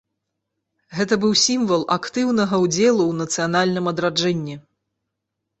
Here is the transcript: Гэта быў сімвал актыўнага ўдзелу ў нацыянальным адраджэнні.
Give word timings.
Гэта 0.99 1.13
быў 1.25 1.33
сімвал 1.41 1.83
актыўнага 1.97 2.55
ўдзелу 2.65 3.03
ў 3.11 3.21
нацыянальным 3.21 3.85
адраджэнні. 3.93 4.55